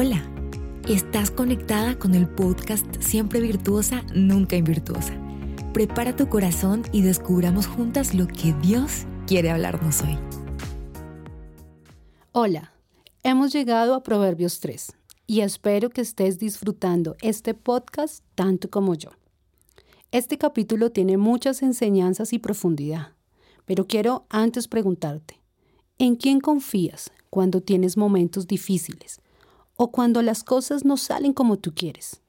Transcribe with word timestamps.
Hola, 0.00 0.22
estás 0.88 1.32
conectada 1.32 1.98
con 1.98 2.14
el 2.14 2.28
podcast 2.28 2.86
Siempre 3.02 3.40
Virtuosa, 3.40 4.04
Nunca 4.14 4.54
Invirtuosa. 4.54 5.12
Prepara 5.74 6.14
tu 6.14 6.28
corazón 6.28 6.84
y 6.92 7.02
descubramos 7.02 7.66
juntas 7.66 8.14
lo 8.14 8.28
que 8.28 8.54
Dios 8.62 9.06
quiere 9.26 9.50
hablarnos 9.50 10.02
hoy. 10.02 10.16
Hola, 12.30 12.72
hemos 13.24 13.52
llegado 13.52 13.92
a 13.92 14.04
Proverbios 14.04 14.60
3 14.60 14.92
y 15.26 15.40
espero 15.40 15.90
que 15.90 16.02
estés 16.02 16.38
disfrutando 16.38 17.16
este 17.20 17.54
podcast 17.54 18.22
tanto 18.36 18.70
como 18.70 18.94
yo. 18.94 19.10
Este 20.12 20.38
capítulo 20.38 20.92
tiene 20.92 21.16
muchas 21.16 21.60
enseñanzas 21.60 22.32
y 22.32 22.38
profundidad, 22.38 23.14
pero 23.64 23.88
quiero 23.88 24.26
antes 24.28 24.68
preguntarte, 24.68 25.40
¿en 25.98 26.14
quién 26.14 26.38
confías 26.38 27.10
cuando 27.30 27.60
tienes 27.62 27.96
momentos 27.96 28.46
difíciles? 28.46 29.20
O 29.78 29.92
cuando 29.92 30.22
las 30.22 30.42
cosas 30.42 30.84
no 30.84 30.96
salen 30.96 31.32
como 31.32 31.56
tú 31.56 31.72
quieres. 31.72 32.20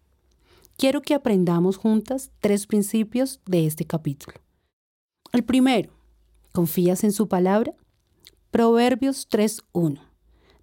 Quiero 0.78 1.02
que 1.02 1.16
aprendamos 1.16 1.78
juntas 1.78 2.32
tres 2.40 2.68
principios 2.68 3.42
de 3.46 3.66
este 3.66 3.86
capítulo. 3.86 4.38
El 5.34 5.44
primero, 5.44 5.90
¿confías 6.54 7.04
en 7.04 7.12
su 7.12 7.28
palabra? 7.28 7.74
Proverbios 8.52 9.28
3.1. 9.30 10.00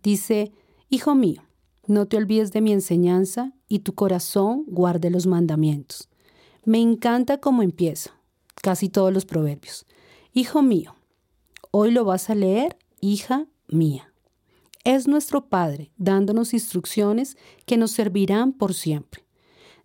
Dice, 0.02 0.52
Hijo 0.88 1.16
mío, 1.16 1.42
no 1.88 2.06
te 2.06 2.16
olvides 2.16 2.52
de 2.52 2.60
mi 2.60 2.72
enseñanza 2.72 3.52
y 3.68 3.80
tu 3.80 3.94
corazón 3.96 4.64
guarde 4.68 5.10
los 5.10 5.26
mandamientos. 5.26 6.08
Me 6.64 6.80
encanta 6.80 7.38
cómo 7.38 7.62
empieza, 7.62 8.12
casi 8.62 8.88
todos 8.88 9.12
los 9.12 9.26
proverbios. 9.26 9.86
Hijo 10.32 10.62
mío, 10.62 10.94
hoy 11.72 11.90
lo 11.90 12.04
vas 12.04 12.30
a 12.30 12.36
leer, 12.36 12.78
hija 13.00 13.48
mía 13.66 14.12
es 14.86 15.08
nuestro 15.08 15.48
Padre 15.48 15.90
dándonos 15.96 16.54
instrucciones 16.54 17.36
que 17.66 17.76
nos 17.76 17.90
servirán 17.90 18.52
por 18.52 18.72
siempre. 18.72 19.24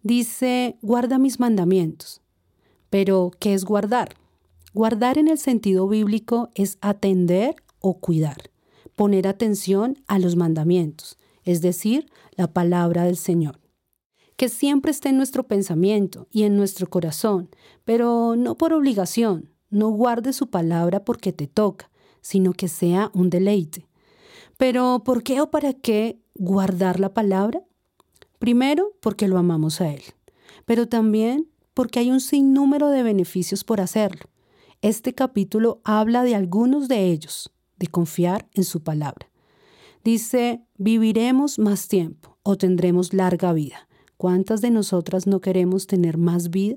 Dice, 0.03 0.77
guarda 0.83 1.17
mis 1.17 1.39
mandamientos. 1.39 2.21
Pero, 2.91 3.31
¿qué 3.39 3.55
es 3.55 3.65
guardar? 3.65 4.15
Guardar 4.75 5.17
en 5.17 5.27
el 5.27 5.39
sentido 5.39 5.87
bíblico 5.87 6.51
es 6.53 6.77
atender 6.81 7.55
o 7.79 7.99
cuidar, 7.99 8.51
poner 8.95 9.27
atención 9.27 9.97
a 10.05 10.19
los 10.19 10.35
mandamientos, 10.35 11.17
es 11.45 11.61
decir, 11.61 12.05
la 12.35 12.53
palabra 12.53 13.03
del 13.05 13.17
Señor. 13.17 13.59
Que 14.35 14.49
siempre 14.49 14.91
esté 14.91 15.09
en 15.09 15.17
nuestro 15.17 15.47
pensamiento 15.47 16.27
y 16.31 16.43
en 16.43 16.55
nuestro 16.55 16.87
corazón, 16.87 17.49
pero 17.85 18.35
no 18.35 18.55
por 18.55 18.71
obligación, 18.71 19.49
no 19.71 19.89
guarde 19.89 20.31
su 20.31 20.51
palabra 20.51 21.03
porque 21.03 21.33
te 21.33 21.47
toca, 21.47 21.89
sino 22.21 22.53
que 22.53 22.67
sea 22.67 23.09
un 23.15 23.31
deleite. 23.31 23.87
Pero 24.61 25.01
¿por 25.03 25.23
qué 25.23 25.41
o 25.41 25.49
para 25.49 25.73
qué 25.73 26.21
guardar 26.35 26.99
la 26.99 27.15
palabra? 27.15 27.63
Primero, 28.37 28.93
porque 29.01 29.27
lo 29.27 29.39
amamos 29.39 29.81
a 29.81 29.91
Él, 29.91 30.03
pero 30.65 30.87
también 30.87 31.49
porque 31.73 31.97
hay 31.97 32.11
un 32.11 32.21
sinnúmero 32.21 32.89
de 32.89 33.01
beneficios 33.01 33.63
por 33.63 33.81
hacerlo. 33.81 34.29
Este 34.83 35.15
capítulo 35.15 35.81
habla 35.83 36.21
de 36.21 36.35
algunos 36.35 36.87
de 36.87 37.07
ellos, 37.07 37.51
de 37.79 37.87
confiar 37.87 38.49
en 38.53 38.63
su 38.63 38.83
palabra. 38.83 39.31
Dice, 40.03 40.63
viviremos 40.77 41.57
más 41.57 41.87
tiempo 41.87 42.37
o 42.43 42.55
tendremos 42.55 43.15
larga 43.15 43.53
vida. 43.53 43.87
¿Cuántas 44.15 44.61
de 44.61 44.69
nosotras 44.69 45.25
no 45.25 45.41
queremos 45.41 45.87
tener 45.87 46.19
más 46.19 46.51
vida? 46.51 46.75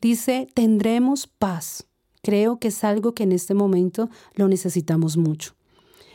Dice, 0.00 0.46
tendremos 0.54 1.26
paz. 1.26 1.84
Creo 2.22 2.60
que 2.60 2.68
es 2.68 2.84
algo 2.84 3.12
que 3.12 3.24
en 3.24 3.32
este 3.32 3.54
momento 3.54 4.08
lo 4.36 4.46
necesitamos 4.46 5.16
mucho. 5.16 5.56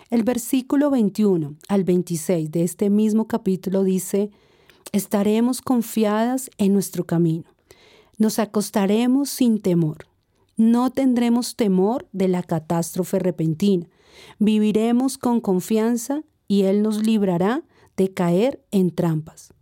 El 0.10 0.24
versículo 0.24 0.90
21 0.90 1.56
al 1.68 1.84
26 1.84 2.50
de 2.50 2.64
este 2.64 2.90
mismo 2.90 3.28
capítulo 3.28 3.84
dice, 3.84 4.30
estaremos 4.94 5.62
confiadas 5.62 6.50
en 6.58 6.72
nuestro 6.72 7.06
camino, 7.06 7.44
nos 8.18 8.40
acostaremos 8.40 9.30
sin 9.30 9.62
temor, 9.62 10.08
no 10.56 10.92
tendremos 10.92 11.58
temor 11.58 12.08
de 12.14 12.30
la 12.30 12.42
catástrofe 12.42 13.20
repentina, 13.20 13.88
viviremos 14.40 15.18
con 15.18 15.42
confianza 15.42 16.24
y 16.48 16.64
Él 16.64 16.84
nos 16.84 17.06
librará 17.06 17.64
de 17.98 18.14
caer 18.14 18.64
en 18.72 18.92
trampas. 18.92 19.54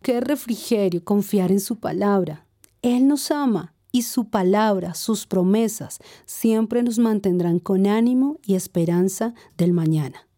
Qué 0.00 0.20
refrigerio 0.20 1.02
confiar 1.02 1.50
en 1.50 1.60
su 1.60 1.80
palabra. 1.80 2.46
Él 2.82 3.08
nos 3.08 3.32
ama 3.32 3.74
y 3.92 4.02
su 4.02 4.28
palabra, 4.28 4.94
sus 4.94 5.26
promesas, 5.26 5.98
siempre 6.26 6.82
nos 6.82 6.98
mantendrán 6.98 7.58
con 7.58 7.86
ánimo 7.86 8.38
y 8.44 8.54
esperanza 8.54 9.34
del 9.56 9.72
mañana. 9.72 10.28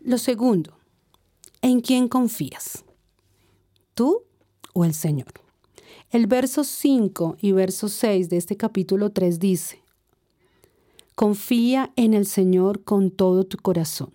Lo 0.00 0.18
segundo, 0.18 0.78
¿en 1.62 1.80
quién 1.80 2.08
confías? 2.08 2.84
¿Tú 3.94 4.22
o 4.72 4.84
el 4.84 4.94
Señor? 4.94 5.32
El 6.10 6.26
verso 6.26 6.64
5 6.64 7.36
y 7.40 7.52
verso 7.52 7.88
6 7.88 8.30
de 8.30 8.36
este 8.36 8.56
capítulo 8.56 9.10
3 9.10 9.38
dice, 9.38 9.82
Confía 11.14 11.92
en 11.96 12.14
el 12.14 12.26
Señor 12.26 12.84
con 12.84 13.10
todo 13.10 13.44
tu 13.44 13.58
corazón 13.58 14.12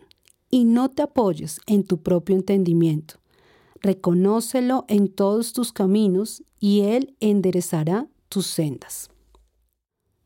y 0.50 0.64
no 0.66 0.90
te 0.90 1.02
apoyes 1.02 1.60
en 1.68 1.84
tu 1.84 2.02
propio 2.02 2.36
entendimiento. 2.36 3.16
Reconócelo 3.82 4.86
en 4.88 5.10
todos 5.10 5.52
tus 5.52 5.74
caminos 5.74 6.44
y 6.60 6.82
Él 6.82 7.16
enderezará 7.20 8.08
tus 8.34 8.48
sendas. 8.48 9.12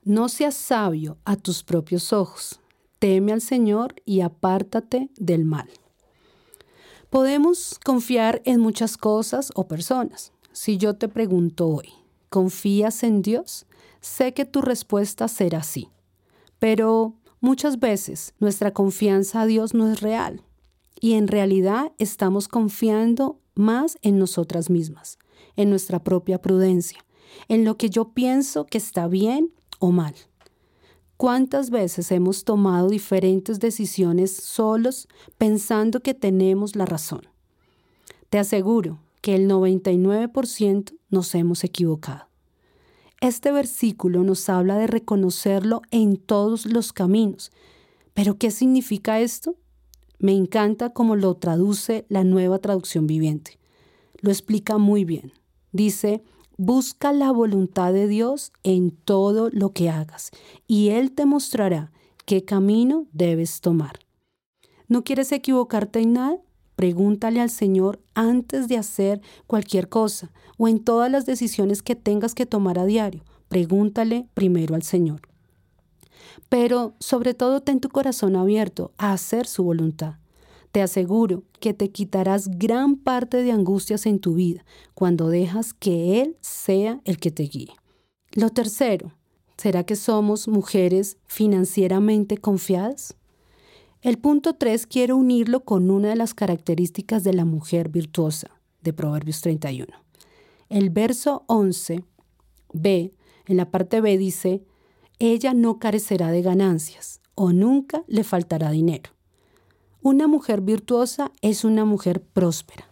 No 0.01 0.29
seas 0.29 0.55
sabio 0.55 1.17
a 1.25 1.35
tus 1.35 1.61
propios 1.61 2.13
ojos. 2.13 2.61
Teme 2.99 3.33
al 3.33 3.41
Señor 3.41 3.95
y 4.05 4.21
apártate 4.21 5.09
del 5.17 5.43
mal. 5.43 5.69
Podemos 7.09 7.77
confiar 7.83 8.41
en 8.45 8.61
muchas 8.61 8.95
cosas 8.95 9.51
o 9.55 9.67
personas. 9.67 10.31
Si 10.53 10.77
yo 10.77 10.95
te 10.95 11.09
pregunto 11.09 11.67
hoy, 11.67 11.89
¿confías 12.29 13.03
en 13.03 13.21
Dios? 13.21 13.65
Sé 13.99 14.33
que 14.33 14.45
tu 14.45 14.61
respuesta 14.61 15.27
será 15.27 15.61
sí. 15.61 15.89
Pero 16.59 17.13
muchas 17.41 17.77
veces 17.77 18.33
nuestra 18.39 18.71
confianza 18.71 19.41
a 19.41 19.45
Dios 19.45 19.73
no 19.73 19.91
es 19.91 19.99
real 19.99 20.45
y 21.01 21.15
en 21.15 21.27
realidad 21.27 21.91
estamos 21.97 22.47
confiando 22.47 23.41
más 23.53 23.97
en 24.01 24.17
nosotras 24.17 24.69
mismas, 24.69 25.19
en 25.57 25.69
nuestra 25.69 26.01
propia 26.05 26.41
prudencia, 26.41 27.03
en 27.47 27.65
lo 27.65 27.77
que 27.77 27.89
yo 27.89 28.09
pienso 28.09 28.65
que 28.65 28.77
está 28.77 29.07
bien 29.07 29.51
o 29.79 29.91
mal. 29.91 30.15
¿Cuántas 31.17 31.71
veces 31.71 32.11
hemos 32.11 32.43
tomado 32.43 32.89
diferentes 32.89 33.59
decisiones 33.59 34.35
solos 34.35 35.07
pensando 35.37 36.01
que 36.01 36.13
tenemos 36.13 36.75
la 36.75 36.85
razón? 36.85 37.21
Te 38.29 38.37
aseguro 38.37 38.99
que 39.21 39.35
el 39.35 39.49
99% 39.49 40.93
nos 41.09 41.33
hemos 41.33 41.63
equivocado. 41.63 42.27
Este 43.19 43.51
versículo 43.51 44.23
nos 44.23 44.47
habla 44.47 44.77
de 44.77 44.85
reconocerlo 44.85 45.81
en 45.89 46.17
todos 46.17 46.67
los 46.67 46.93
caminos. 46.93 47.51
¿Pero 48.13 48.37
qué 48.37 48.51
significa 48.51 49.19
esto? 49.19 49.55
Me 50.19 50.33
encanta 50.33 50.91
cómo 50.91 51.15
lo 51.15 51.35
traduce 51.35 52.05
la 52.09 52.23
nueva 52.23 52.59
traducción 52.59 53.07
viviente. 53.07 53.57
Lo 54.21 54.29
explica 54.29 54.77
muy 54.77 55.03
bien. 55.03 55.33
Dice, 55.71 56.23
Busca 56.59 57.13
la 57.13 57.31
voluntad 57.31 57.93
de 57.93 58.07
Dios 58.07 58.51
en 58.63 58.89
todo 58.89 59.49
lo 59.51 59.73
que 59.73 59.91
hagas 59.91 60.31
y 60.65 60.89
Él 60.89 61.11
te 61.11 61.27
mostrará 61.27 61.91
qué 62.25 62.45
camino 62.45 63.05
debes 63.13 63.61
tomar. 63.61 63.99
¿No 64.87 65.03
quieres 65.03 65.31
equivocarte 65.31 65.99
en 65.99 66.13
nada? 66.13 66.37
Pregúntale 66.75 67.41
al 67.41 67.51
Señor 67.51 67.99
antes 68.15 68.67
de 68.67 68.77
hacer 68.77 69.21
cualquier 69.45 69.87
cosa 69.87 70.31
o 70.57 70.67
en 70.67 70.83
todas 70.83 71.11
las 71.11 71.27
decisiones 71.27 71.83
que 71.83 71.95
tengas 71.95 72.33
que 72.33 72.47
tomar 72.47 72.79
a 72.79 72.85
diario. 72.85 73.23
Pregúntale 73.49 74.27
primero 74.33 74.73
al 74.73 74.81
Señor. 74.81 75.21
Pero 76.49 76.95
sobre 76.99 77.35
todo 77.35 77.61
ten 77.61 77.79
tu 77.79 77.89
corazón 77.89 78.35
abierto 78.35 78.93
a 78.97 79.13
hacer 79.13 79.45
su 79.45 79.63
voluntad. 79.63 80.15
Te 80.71 80.81
aseguro 80.81 81.43
que 81.59 81.73
te 81.73 81.89
quitarás 81.89 82.49
gran 82.49 82.97
parte 82.97 83.37
de 83.37 83.51
angustias 83.51 84.05
en 84.05 84.19
tu 84.19 84.35
vida 84.35 84.65
cuando 84.93 85.29
dejas 85.29 85.73
que 85.73 86.21
Él 86.21 86.37
sea 86.41 87.01
el 87.05 87.19
que 87.19 87.31
te 87.31 87.43
guíe. 87.43 87.73
Lo 88.33 88.49
tercero, 88.49 89.13
¿será 89.57 89.83
que 89.83 89.95
somos 89.95 90.47
mujeres 90.47 91.17
financieramente 91.25 92.37
confiadas? 92.37 93.15
El 94.01 94.19
punto 94.19 94.53
3 94.53 94.85
quiero 94.85 95.17
unirlo 95.17 95.65
con 95.65 95.89
una 95.89 96.09
de 96.09 96.15
las 96.15 96.33
características 96.33 97.23
de 97.23 97.33
la 97.33 97.45
mujer 97.45 97.89
virtuosa 97.89 98.51
de 98.81 98.93
Proverbios 98.93 99.41
31. 99.41 99.87
El 100.69 100.91
verso 100.91 101.43
11, 101.47 102.03
B, 102.73 103.13
en 103.47 103.57
la 103.57 103.71
parte 103.71 104.01
B 104.01 104.17
dice, 104.17 104.63
ella 105.19 105.53
no 105.53 105.79
carecerá 105.79 106.31
de 106.31 106.43
ganancias 106.43 107.21
o 107.33 107.51
nunca 107.53 108.03
le 108.07 108.23
faltará 108.23 108.69
dinero. 108.69 109.16
Una 110.01 110.27
mujer 110.27 110.61
virtuosa 110.61 111.31
es 111.41 111.63
una 111.63 111.85
mujer 111.85 112.21
próspera. 112.21 112.89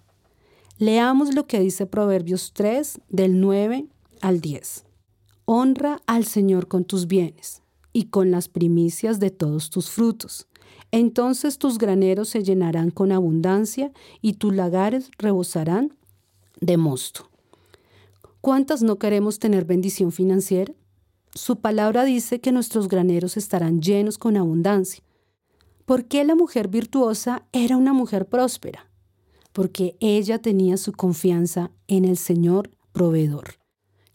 Leamos 0.77 1.33
lo 1.33 1.47
que 1.47 1.59
dice 1.59 1.85
Proverbios 1.85 2.51
3 2.53 2.99
del 3.09 3.39
9 3.39 3.85
al 4.21 4.41
10. 4.41 4.85
Honra 5.45 6.01
al 6.07 6.25
Señor 6.25 6.67
con 6.67 6.83
tus 6.83 7.07
bienes, 7.07 7.61
y 7.95 8.07
con 8.07 8.29
las 8.29 8.49
primicias 8.49 9.21
de 9.21 9.29
todos 9.29 9.69
tus 9.69 9.89
frutos. 9.89 10.47
Entonces 10.91 11.57
tus 11.57 11.77
graneros 11.77 12.27
se 12.27 12.43
llenarán 12.43 12.91
con 12.91 13.13
abundancia 13.13 13.93
y 14.21 14.33
tus 14.33 14.53
lagares 14.53 15.11
rebosarán 15.17 15.93
de 16.59 16.75
mosto. 16.75 17.29
¿Cuántas 18.41 18.83
no 18.83 18.97
queremos 18.97 19.39
tener 19.39 19.63
bendición 19.63 20.11
financiera? 20.11 20.73
Su 21.33 21.61
palabra 21.61 22.03
dice 22.03 22.41
que 22.41 22.51
nuestros 22.51 22.89
graneros 22.89 23.37
estarán 23.37 23.81
llenos 23.81 24.17
con 24.17 24.35
abundancia. 24.35 25.04
¿Por 25.85 26.05
qué 26.05 26.23
la 26.23 26.33
mujer 26.33 26.67
virtuosa 26.67 27.45
era 27.51 27.77
una 27.77 27.93
mujer 27.93 28.25
próspera? 28.25 28.89
Porque 29.53 29.95
ella 29.99 30.39
tenía 30.39 30.77
su 30.77 30.93
confianza 30.93 31.69
en 31.87 32.05
el 32.05 32.17
Señor 32.17 32.71
proveedor. 32.91 33.59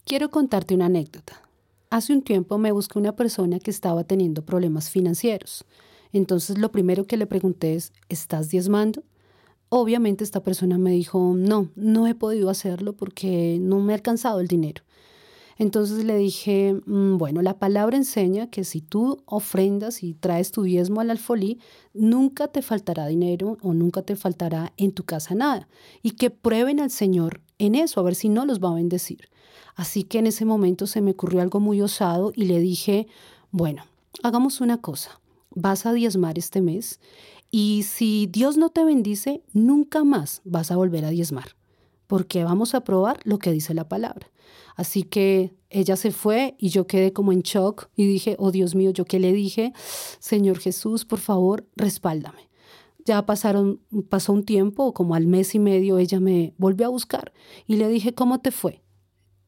Quiero 0.03 0.29
contarte 0.29 0.75
una 0.75 0.87
anécdota. 0.87 1.41
Hace 1.89 2.11
un 2.11 2.23
tiempo 2.23 2.57
me 2.57 2.73
busqué 2.73 2.99
una 2.99 3.15
persona 3.15 3.59
que 3.59 3.71
estaba 3.71 4.03
teniendo 4.03 4.43
problemas 4.43 4.89
financieros. 4.89 5.63
Entonces 6.11 6.57
lo 6.57 6.73
primero 6.73 7.05
que 7.07 7.15
le 7.15 7.25
pregunté 7.25 7.75
es, 7.75 7.93
¿estás 8.09 8.49
diezmando? 8.49 9.03
Obviamente 9.69 10.25
esta 10.25 10.43
persona 10.43 10.77
me 10.77 10.91
dijo, 10.91 11.33
no, 11.37 11.69
no 11.75 12.05
he 12.05 12.15
podido 12.15 12.49
hacerlo 12.49 12.97
porque 12.97 13.59
no 13.61 13.79
me 13.79 13.93
ha 13.93 13.95
alcanzado 13.95 14.41
el 14.41 14.47
dinero. 14.47 14.83
Entonces 15.61 16.05
le 16.05 16.17
dije, 16.17 16.73
mm, 16.87 17.19
bueno, 17.19 17.43
la 17.43 17.59
palabra 17.59 17.95
enseña 17.95 18.49
que 18.49 18.63
si 18.63 18.81
tú 18.81 19.21
ofrendas 19.27 20.01
y 20.01 20.15
traes 20.15 20.51
tu 20.51 20.63
diezmo 20.63 21.01
al 21.01 21.11
alfolí, 21.11 21.59
nunca 21.93 22.47
te 22.47 22.63
faltará 22.63 23.05
dinero 23.05 23.59
o 23.61 23.75
nunca 23.75 24.01
te 24.01 24.15
faltará 24.15 24.73
en 24.77 24.91
tu 24.91 25.03
casa 25.03 25.35
nada. 25.35 25.67
Y 26.01 26.11
que 26.13 26.31
prueben 26.31 26.79
al 26.79 26.89
Señor 26.89 27.41
en 27.59 27.75
eso, 27.75 27.99
a 27.99 28.03
ver 28.03 28.15
si 28.15 28.27
no 28.27 28.47
los 28.47 28.59
va 28.59 28.71
a 28.71 28.73
bendecir. 28.73 29.29
Así 29.75 30.03
que 30.03 30.17
en 30.17 30.25
ese 30.25 30.45
momento 30.45 30.87
se 30.87 30.99
me 30.99 31.11
ocurrió 31.11 31.41
algo 31.41 31.59
muy 31.59 31.79
osado 31.79 32.33
y 32.35 32.45
le 32.45 32.59
dije, 32.59 33.05
bueno, 33.51 33.83
hagamos 34.23 34.61
una 34.61 34.79
cosa, 34.79 35.21
vas 35.51 35.85
a 35.85 35.93
diezmar 35.93 36.39
este 36.39 36.63
mes 36.63 36.99
y 37.51 37.83
si 37.83 38.25
Dios 38.25 38.57
no 38.57 38.69
te 38.69 38.83
bendice, 38.83 39.43
nunca 39.53 40.03
más 40.03 40.41
vas 40.43 40.71
a 40.71 40.75
volver 40.75 41.05
a 41.05 41.11
diezmar, 41.11 41.55
porque 42.07 42.43
vamos 42.43 42.73
a 42.73 42.83
probar 42.83 43.19
lo 43.25 43.37
que 43.37 43.51
dice 43.51 43.75
la 43.75 43.87
palabra. 43.87 44.30
Así 44.75 45.03
que 45.03 45.53
ella 45.69 45.95
se 45.95 46.11
fue 46.11 46.55
y 46.57 46.69
yo 46.69 46.87
quedé 46.87 47.13
como 47.13 47.31
en 47.31 47.41
shock 47.41 47.89
y 47.95 48.05
dije, 48.05 48.35
oh 48.39 48.51
Dios 48.51 48.75
mío, 48.75 48.91
¿yo 48.91 49.05
qué 49.05 49.19
le 49.19 49.33
dije? 49.33 49.73
Señor 50.19 50.59
Jesús, 50.59 51.05
por 51.05 51.19
favor, 51.19 51.67
respáldame. 51.75 52.49
Ya 53.05 53.25
pasaron, 53.25 53.81
pasó 54.09 54.33
un 54.33 54.43
tiempo, 54.43 54.93
como 54.93 55.15
al 55.15 55.27
mes 55.27 55.55
y 55.55 55.59
medio, 55.59 55.97
ella 55.97 56.19
me 56.19 56.53
volvió 56.57 56.85
a 56.85 56.89
buscar 56.89 57.33
y 57.67 57.77
le 57.77 57.87
dije, 57.87 58.13
¿cómo 58.13 58.39
te 58.41 58.51
fue? 58.51 58.81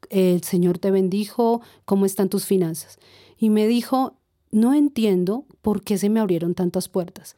El 0.10 0.44
Señor 0.44 0.80
te 0.80 0.92
bendijo, 0.92 1.62
¿cómo 1.86 2.06
están 2.06 2.30
tus 2.30 2.46
finanzas? 2.46 2.98
Y 3.38 3.50
me 3.50 3.68
dijo, 3.68 4.18
no 4.52 4.74
entiendo 4.74 5.46
por 5.62 5.84
qué 5.84 5.98
se 5.98 6.10
me 6.10 6.20
abrieron 6.20 6.56
tantas 6.56 6.90
puertas 6.90 7.36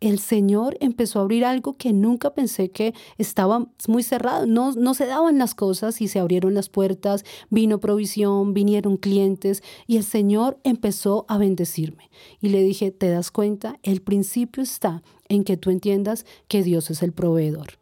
el 0.00 0.18
Señor 0.18 0.76
empezó 0.80 1.18
a 1.18 1.22
abrir 1.22 1.44
algo 1.44 1.76
que 1.76 1.92
nunca 1.92 2.34
pensé 2.34 2.70
que 2.70 2.94
estaba 3.16 3.66
muy 3.88 4.02
cerrado. 4.02 4.46
No, 4.46 4.72
no 4.72 4.94
se 4.94 5.06
daban 5.06 5.38
las 5.38 5.54
cosas 5.54 6.00
y 6.00 6.08
se 6.08 6.20
abrieron 6.20 6.54
las 6.54 6.68
puertas, 6.68 7.24
vino 7.50 7.80
provisión, 7.80 8.54
vinieron 8.54 8.96
clientes 8.96 9.62
y 9.86 9.96
el 9.96 10.04
Señor 10.04 10.58
empezó 10.62 11.24
a 11.28 11.38
bendecirme. 11.38 12.10
Y 12.40 12.50
le 12.50 12.62
dije, 12.62 12.90
¿te 12.90 13.10
das 13.10 13.30
cuenta? 13.30 13.78
El 13.82 14.00
principio 14.00 14.62
está 14.62 15.02
en 15.28 15.44
que 15.44 15.56
tú 15.56 15.70
entiendas 15.70 16.24
que 16.46 16.62
Dios 16.62 16.90
es 16.90 17.02
el 17.02 17.12
proveedor. 17.12 17.78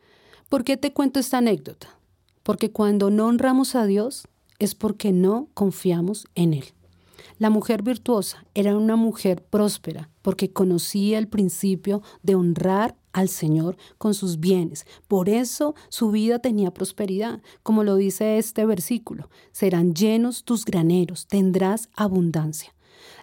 ¿Por 0.49 0.65
qué 0.65 0.77
te 0.77 0.93
cuento 0.93 1.21
esta 1.21 1.39
anécdota? 1.39 1.99
Porque 2.43 2.71
cuando 2.71 3.11
no 3.11 3.27
honramos 3.27 3.75
a 3.75 3.85
Dios 3.87 4.27
es 4.59 4.75
porque 4.75 5.13
no 5.13 5.49
confiamos 5.55 6.27
en 6.35 6.55
Él. 6.55 6.65
La 7.39 7.51
mujer 7.51 7.83
virtuosa 7.83 8.47
era 8.55 8.77
una 8.77 8.97
mujer 8.97 9.43
próspera 9.43 10.09
porque 10.23 10.53
conocía 10.53 11.19
el 11.19 11.29
principio 11.29 12.01
de 12.23 12.35
honrar 12.35 12.97
al 13.13 13.29
Señor 13.29 13.77
con 13.99 14.15
sus 14.15 14.41
bienes. 14.41 14.87
Por 15.07 15.29
eso 15.29 15.75
su 15.91 16.11
vida 16.11 16.39
tenía 16.39 16.73
prosperidad, 16.73 17.43
como 17.63 17.85
lo 17.85 17.97
dice 17.97 18.39
este 18.39 18.65
versículo. 18.65 19.29
Serán 19.53 19.95
llenos 19.95 20.45
tus 20.45 20.65
graneros, 20.65 21.27
tendrás 21.27 21.91
abundancia. 21.95 22.75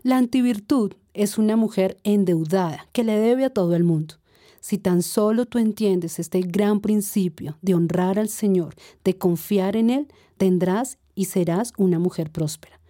La 0.04 0.18
antivirtud 0.18 0.94
es 1.16 1.40
una 1.40 1.56
mujer 1.56 1.98
endeudada 2.04 2.88
que 2.92 3.04
le 3.04 3.18
debe 3.18 3.46
a 3.46 3.50
todo 3.50 3.76
el 3.76 3.84
mundo. 3.84 4.16
Si 4.60 4.78
tan 4.78 5.02
solo 5.02 5.48
tú 5.48 5.58
entiendes 5.58 6.20
este 6.20 6.42
gran 6.42 6.82
principio 6.82 7.58
de 7.62 7.74
honrar 7.74 8.20
al 8.20 8.30
Señor, 8.30 8.76
de 9.04 9.18
confiar 9.18 9.76
en 9.76 9.90
Él, 9.90 10.08
tendrás 10.38 11.00
y 11.16 11.26
serás 11.26 11.74
una 11.78 11.98
mujer 11.98 12.32
próspera. 12.32 12.83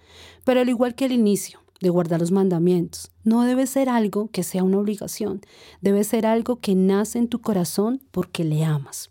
Pero 0.44 0.62
al 0.62 0.69
igual 0.69 0.95
que 0.95 1.06
el 1.06 1.12
inicio 1.12 1.60
de 1.81 1.89
guardar 1.89 2.21
los 2.21 2.31
mandamientos, 2.31 3.12
no 3.24 3.44
debe 3.44 3.68
ser 3.68 3.89
algo 3.89 4.30
que 4.31 4.44
sea 4.44 4.63
una 4.63 4.80
obligación, 4.80 5.42
debe 5.81 6.04
ser 6.04 6.25
algo 6.25 6.60
que 6.60 6.75
nace 6.75 7.19
en 7.19 7.27
tu 7.27 7.42
corazón 7.42 8.01
porque 8.12 8.44
le 8.44 8.63
amas. 8.63 9.10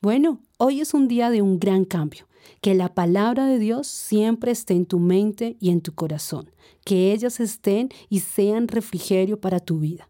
Bueno, 0.00 0.40
hoy 0.58 0.82
es 0.82 0.92
un 0.92 1.08
día 1.08 1.30
de 1.30 1.40
un 1.40 1.58
gran 1.58 1.86
cambio. 1.86 2.26
Que 2.60 2.74
la 2.74 2.92
palabra 2.92 3.46
de 3.46 3.58
Dios 3.58 3.86
siempre 3.86 4.52
esté 4.52 4.74
en 4.74 4.84
tu 4.84 4.98
mente 4.98 5.56
y 5.60 5.70
en 5.70 5.80
tu 5.80 5.94
corazón. 5.94 6.50
Que 6.84 7.12
ellas 7.12 7.40
estén 7.40 7.88
y 8.10 8.20
sean 8.20 8.68
refrigerio 8.68 9.40
para 9.40 9.60
tu 9.60 9.78
vida. 9.78 10.08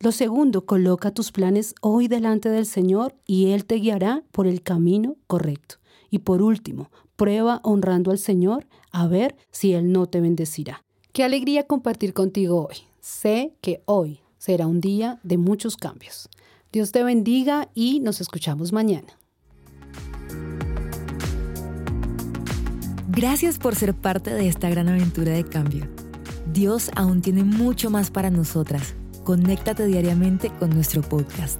Lo 0.00 0.12
segundo, 0.12 0.64
coloca 0.64 1.10
tus 1.10 1.32
planes 1.32 1.74
hoy 1.82 2.08
delante 2.08 2.48
del 2.48 2.66
Señor 2.66 3.16
y 3.26 3.50
Él 3.50 3.64
te 3.64 3.74
guiará 3.74 4.22
por 4.32 4.46
el 4.46 4.62
camino 4.62 5.16
correcto. 5.26 5.76
Y 6.08 6.20
por 6.20 6.40
último, 6.40 6.90
prueba 7.18 7.60
honrando 7.64 8.12
al 8.12 8.18
Señor 8.18 8.66
a 8.92 9.08
ver 9.08 9.36
si 9.50 9.74
Él 9.74 9.92
no 9.92 10.06
te 10.06 10.20
bendecirá. 10.22 10.84
Qué 11.12 11.24
alegría 11.24 11.66
compartir 11.66 12.14
contigo 12.14 12.68
hoy. 12.68 12.76
Sé 13.00 13.54
que 13.60 13.82
hoy 13.86 14.20
será 14.38 14.66
un 14.68 14.80
día 14.80 15.18
de 15.24 15.36
muchos 15.36 15.76
cambios. 15.76 16.30
Dios 16.72 16.92
te 16.92 17.02
bendiga 17.02 17.68
y 17.74 17.98
nos 18.00 18.20
escuchamos 18.20 18.72
mañana. 18.72 19.18
Gracias 23.08 23.58
por 23.58 23.74
ser 23.74 23.94
parte 23.94 24.32
de 24.32 24.46
esta 24.46 24.70
gran 24.70 24.88
aventura 24.88 25.32
de 25.32 25.44
cambio. 25.44 25.88
Dios 26.52 26.88
aún 26.94 27.20
tiene 27.20 27.42
mucho 27.42 27.90
más 27.90 28.12
para 28.12 28.30
nosotras. 28.30 28.94
Conéctate 29.24 29.86
diariamente 29.86 30.50
con 30.60 30.70
nuestro 30.70 31.02
podcast. 31.02 31.58